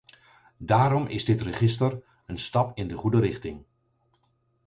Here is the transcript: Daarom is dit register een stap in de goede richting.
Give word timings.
Daarom 0.57 1.05
is 1.05 1.25
dit 1.25 1.41
register 1.41 2.03
een 2.25 2.37
stap 2.37 2.77
in 2.77 2.87
de 2.87 2.93
goede 2.97 3.19
richting. 3.19 3.65